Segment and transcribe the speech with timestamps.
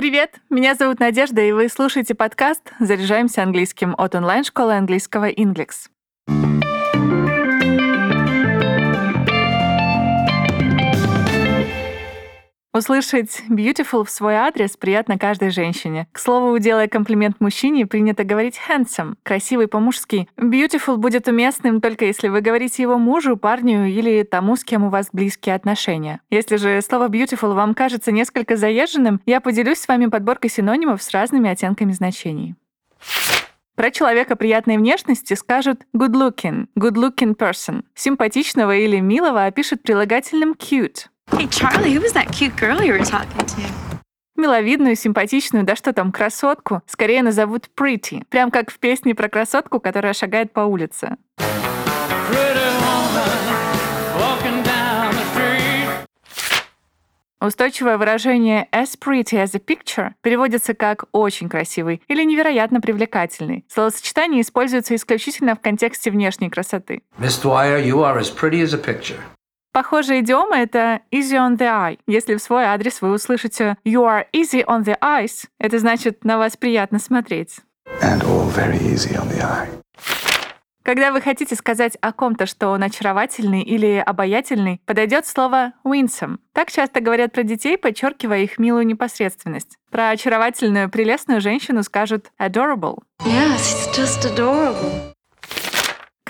[0.00, 5.90] Привет, меня зовут Надежда, и вы слушаете подкаст «Заряжаемся английским» от онлайн-школы английского Inglix.
[12.80, 16.06] Услышать beautiful в свой адрес приятно каждой женщине.
[16.12, 20.26] К слову, делая комплимент мужчине, принято говорить handsome, красивый по-мужски.
[20.38, 24.88] Beautiful будет уместным только если вы говорите его мужу, парню или тому, с кем у
[24.88, 26.22] вас близкие отношения.
[26.30, 31.10] Если же слово beautiful вам кажется несколько заезженным, я поделюсь с вами подборкой синонимов с
[31.10, 32.54] разными оттенками значений.
[33.74, 37.82] Про человека приятной внешности скажут good looking, good looking person.
[37.94, 41.09] Симпатичного или милого опишут прилагательным cute.
[41.32, 43.62] Hey, Charlie, who was that cute girl you were talking to?
[44.36, 48.24] Миловидную, симпатичную, да что там, красотку, скорее назовут pretty.
[48.30, 51.16] Прям как в песне про красотку, которая шагает по улице.
[57.42, 63.64] Устойчивое выражение as pretty as a picture переводится как «очень красивый» или «невероятно привлекательный».
[63.66, 67.02] Словосочетание используется исключительно в контексте внешней красоты.
[67.18, 69.20] Miss Dwyer, you are as pretty as a picture.
[69.72, 71.98] Похожая идиома— это easy on the eye.
[72.06, 76.38] Если в свой адрес вы услышите you are easy on the eyes, это значит на
[76.38, 77.58] вас приятно смотреть.
[78.02, 79.68] and all very easy on the eye.
[80.82, 86.38] Когда вы хотите сказать о ком-то, что он очаровательный или обаятельный, подойдет слово winsome.
[86.52, 89.76] Так часто говорят про детей, подчеркивая их милую непосредственность.
[89.90, 92.98] Про очаровательную, прелестную женщину скажут adorable.
[93.24, 95.14] Yes, it's just adorable.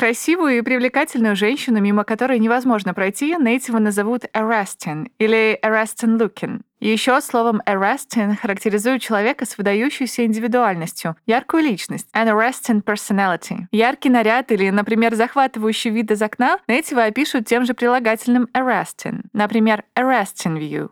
[0.00, 6.62] Красивую и привлекательную женщину, мимо которой невозможно пройти, нейтивы назовут arresting или arresting looking.
[6.80, 13.66] Еще словом arresting характеризует человека с выдающейся индивидуальностью, яркую личность, an arresting personality.
[13.72, 19.24] Яркий наряд или, например, захватывающий вид из окна нейтивы опишут тем же прилагательным arresting.
[19.34, 20.88] Например, arresting view.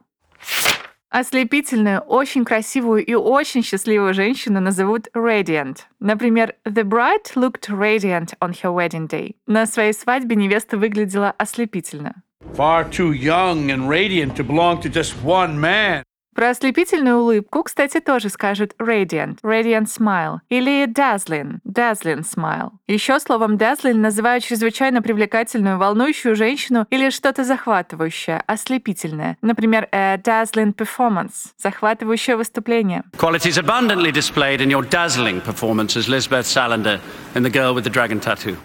[1.11, 5.79] Ослепительную, очень красивую и очень счастливую женщину назовут radiant.
[6.01, 9.37] Например, the bride looked radiant on her wedding day.
[9.47, 12.23] На своей свадьбе невеста выглядела ослепительно.
[12.55, 16.03] Far too young and radiant to belong to just one man.
[16.39, 22.71] Про ослепительную улыбку, кстати, тоже скажут radiant, radiant smile, или dazzling, dazzling smile.
[22.87, 29.37] Еще словом dazzling называют чрезвычайно привлекательную, волнующую женщину или что-то захватывающее, ослепительное.
[29.43, 33.03] Например, a dazzling performance, захватывающее выступление.
[33.17, 37.01] Qualities abundantly displayed in your dazzling performance as Lisbeth Salander
[37.35, 38.57] in The Girl with the Dragon Tattoo.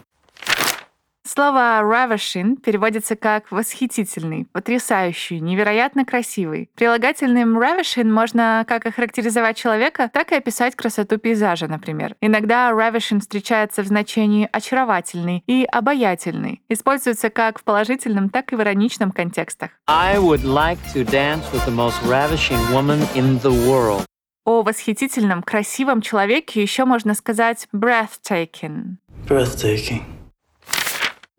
[1.34, 6.70] Слово ravishing переводится как восхитительный, потрясающий, невероятно красивый.
[6.76, 12.16] Прилагательным ravishing можно как охарактеризовать человека, так и описать красоту пейзажа, например.
[12.22, 16.62] Иногда ravishing встречается в значении очаровательный и обаятельный.
[16.70, 19.72] Используется как в положительном, так и в ироничном контекстах.
[19.88, 24.06] I would like to dance with the most ravishing woman in the world.
[24.46, 28.98] О восхитительном, красивом человеке еще можно сказать breathtaking.
[29.28, 30.04] Breathtaking.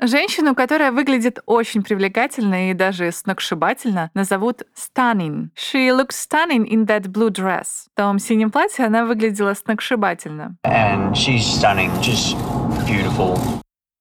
[0.06, 5.48] Женщину, которая выглядит очень привлекательно и даже сногсшибательно, назовут stunning.
[5.56, 7.86] She looks stunning in that blue dress.
[7.94, 10.56] В том синем платье она выглядела сногсшибательно.
[10.66, 12.36] And she's stunning, just
[12.86, 13.38] beautiful.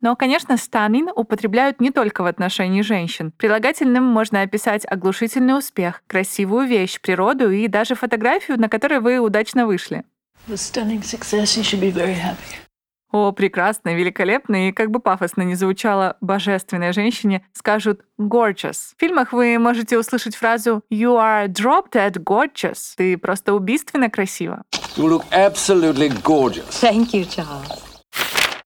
[0.01, 3.31] Но, конечно, stunning употребляют не только в отношении женщин.
[3.37, 9.65] Прилагательным можно описать оглушительный успех, красивую вещь, природу и даже фотографию, на которой вы удачно
[9.65, 10.03] вышли.
[10.49, 12.62] The stunning success, you should be very happy.
[13.13, 18.95] О прекрасной, великолепной и, как бы пафосно ни звучало, божественной женщине скажут gorgeous.
[18.97, 22.95] В фильмах вы можете услышать фразу «You are drop dead gorgeous».
[22.97, 24.63] Ты просто убийственно красива.
[24.97, 26.65] You look absolutely gorgeous.
[26.81, 27.82] Thank you, Charles.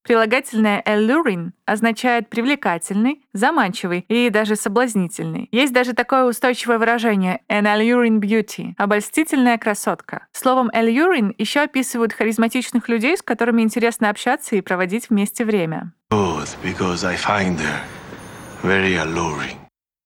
[0.08, 5.50] Прилагательное alluring означает привлекательный, заманчивый и даже соблазнительный.
[5.52, 10.28] Есть даже такое устойчивое выражение an alluring beauty— обольстительная красотка.
[10.32, 15.92] Словом alluring еще описывают харизматичных людей, с которыми интересно общаться и проводить вместе время.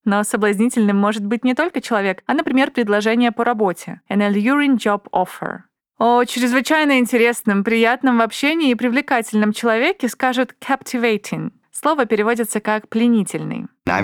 [0.04, 4.02] Но соблазнительным может быть не только человек, а, например, предложение по работе.
[4.10, 5.66] An alluring job offer.
[6.04, 11.52] О чрезвычайно интересном, приятном в общении и привлекательном человеке скажут captivating.
[11.72, 13.68] Слово переводится как «пленительный».
[13.86, 14.02] So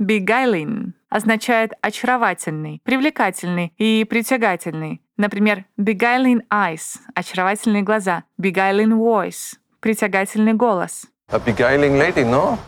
[0.00, 5.00] Beguiling означает очаровательный, привлекательный и притягательный.
[5.16, 11.06] Например, beguiling eyes— очаровательные глаза, beguiling voice— притягательный голос.
[11.30, 12.58] A beguiling lady, no?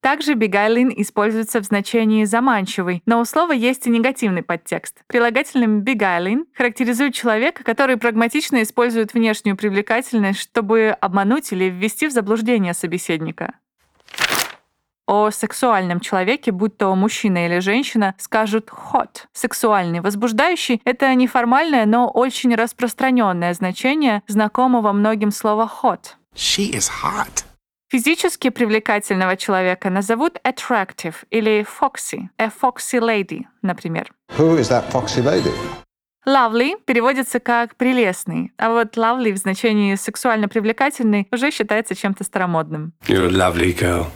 [0.00, 5.02] Также beguiling используется в значении заманчивый, но у слова есть и негативный подтекст.
[5.06, 12.72] Прилагательным beguiling характеризует человека, который прагматично использует внешнюю привлекательность, чтобы обмануть или ввести в заблуждение
[12.72, 13.54] собеседника.
[15.06, 19.26] О сексуальном человеке, будь то мужчина или женщина, скажут hot.
[19.32, 26.14] Сексуальный, возбуждающий— это неформальное, но очень распространенное значение знакомого многим слова hot.
[26.36, 27.44] She is hot.
[27.90, 34.12] Физически привлекательного человека назовут attractive или foxy, a foxy lady, например.
[34.38, 35.52] Who is that foxy lady?
[36.24, 42.92] Lovely переводится как «прелестный», а вот lovely в значении «сексуально привлекательный» уже считается чем-то старомодным.
[43.08, 44.06] You're a lovely girl.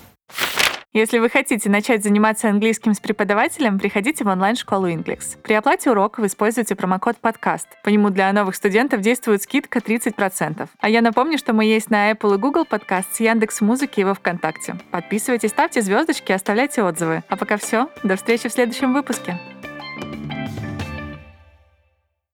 [0.94, 5.37] Если вы хотите начать заниматься английским с преподавателем, приходите в онлайн-школу Inglix.
[5.43, 7.67] При оплате урока вы используете промокод «Подкаст».
[7.82, 10.69] По нему для новых студентов действует скидка 30%.
[10.79, 14.05] А я напомню, что мы есть на Apple и Google Podcast с Яндекс Музыки и
[14.05, 14.76] во Вконтакте.
[14.93, 17.25] Подписывайтесь, ставьте звездочки, оставляйте отзывы.
[17.29, 17.88] А пока все.
[18.05, 19.37] До встречи в следующем выпуске.